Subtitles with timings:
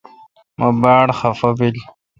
[0.57, 1.77] مہ باڑ خفہ بیل۔